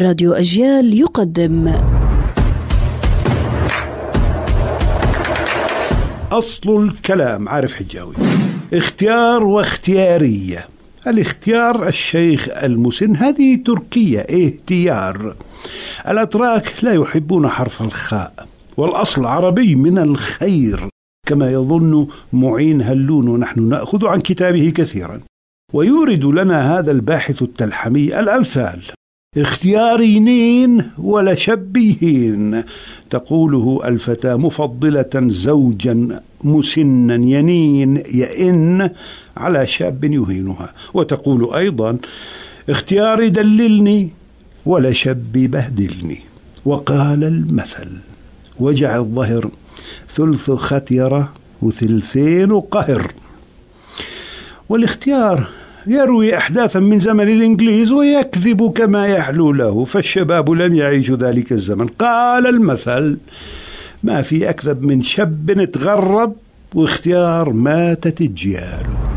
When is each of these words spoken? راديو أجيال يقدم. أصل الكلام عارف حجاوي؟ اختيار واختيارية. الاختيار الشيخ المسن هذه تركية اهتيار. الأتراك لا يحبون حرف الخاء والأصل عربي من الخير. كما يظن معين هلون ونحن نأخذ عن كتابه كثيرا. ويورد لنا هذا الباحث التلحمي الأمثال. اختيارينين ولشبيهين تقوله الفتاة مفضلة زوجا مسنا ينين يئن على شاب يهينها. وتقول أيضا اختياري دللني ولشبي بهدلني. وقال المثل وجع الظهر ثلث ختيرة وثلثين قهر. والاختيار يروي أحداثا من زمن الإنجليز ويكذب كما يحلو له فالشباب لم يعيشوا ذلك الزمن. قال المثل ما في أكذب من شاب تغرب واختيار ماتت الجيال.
راديو 0.00 0.32
أجيال 0.32 0.94
يقدم. 0.94 1.74
أصل 6.32 6.82
الكلام 6.82 7.48
عارف 7.48 7.74
حجاوي؟ 7.74 8.14
اختيار 8.72 9.44
واختيارية. 9.44 10.68
الاختيار 11.06 11.88
الشيخ 11.88 12.48
المسن 12.62 13.16
هذه 13.16 13.62
تركية 13.66 14.20
اهتيار. 14.20 15.34
الأتراك 16.08 16.72
لا 16.82 16.94
يحبون 16.94 17.48
حرف 17.48 17.82
الخاء 17.82 18.46
والأصل 18.76 19.24
عربي 19.24 19.74
من 19.74 19.98
الخير. 19.98 20.88
كما 21.26 21.52
يظن 21.52 22.06
معين 22.32 22.82
هلون 22.82 23.28
ونحن 23.28 23.68
نأخذ 23.68 24.06
عن 24.06 24.20
كتابه 24.20 24.72
كثيرا. 24.76 25.20
ويورد 25.72 26.24
لنا 26.24 26.78
هذا 26.78 26.90
الباحث 26.90 27.42
التلحمي 27.42 28.20
الأمثال. 28.20 28.97
اختيارينين 29.38 30.90
ولشبيهين 30.98 32.64
تقوله 33.10 33.80
الفتاة 33.84 34.36
مفضلة 34.36 35.10
زوجا 35.14 36.20
مسنا 36.44 37.14
ينين 37.14 37.96
يئن 37.96 38.90
على 39.36 39.66
شاب 39.66 40.04
يهينها. 40.04 40.74
وتقول 40.94 41.54
أيضا 41.54 41.98
اختياري 42.68 43.30
دللني 43.30 44.10
ولشبي 44.66 45.46
بهدلني. 45.46 46.18
وقال 46.64 47.24
المثل 47.24 47.88
وجع 48.60 48.96
الظهر 48.96 49.50
ثلث 50.14 50.50
ختيرة 50.50 51.32
وثلثين 51.62 52.60
قهر. 52.60 53.12
والاختيار 54.68 55.48
يروي 55.90 56.36
أحداثا 56.36 56.80
من 56.80 56.98
زمن 56.98 57.28
الإنجليز 57.28 57.92
ويكذب 57.92 58.72
كما 58.72 59.06
يحلو 59.06 59.52
له 59.52 59.84
فالشباب 59.84 60.50
لم 60.50 60.74
يعيشوا 60.74 61.16
ذلك 61.16 61.52
الزمن. 61.52 61.86
قال 61.86 62.46
المثل 62.46 63.16
ما 64.02 64.22
في 64.22 64.50
أكذب 64.50 64.82
من 64.82 65.02
شاب 65.02 65.70
تغرب 65.72 66.34
واختيار 66.74 67.50
ماتت 67.50 68.20
الجيال. 68.20 69.07